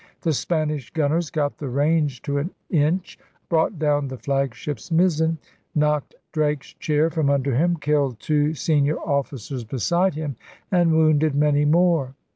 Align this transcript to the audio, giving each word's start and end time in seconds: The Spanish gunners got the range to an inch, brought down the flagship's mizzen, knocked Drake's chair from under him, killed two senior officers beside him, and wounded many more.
The 0.21 0.33
Spanish 0.33 0.89
gunners 0.91 1.29
got 1.29 1.59
the 1.59 1.69
range 1.69 2.23
to 2.23 2.39
an 2.39 2.49
inch, 2.71 3.19
brought 3.49 3.77
down 3.77 4.07
the 4.07 4.17
flagship's 4.17 4.89
mizzen, 4.91 5.37
knocked 5.75 6.15
Drake's 6.31 6.73
chair 6.73 7.11
from 7.11 7.29
under 7.29 7.53
him, 7.55 7.75
killed 7.77 8.19
two 8.19 8.55
senior 8.55 8.97
officers 8.99 9.63
beside 9.63 10.15
him, 10.15 10.37
and 10.71 10.91
wounded 10.97 11.35
many 11.35 11.65
more. 11.65 12.15